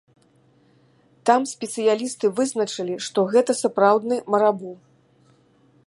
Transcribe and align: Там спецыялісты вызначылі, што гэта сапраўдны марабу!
Там 1.29 1.41
спецыялісты 1.53 2.25
вызначылі, 2.39 2.95
што 3.09 3.27
гэта 3.35 3.51
сапраўдны 3.61 4.15
марабу! 4.37 4.71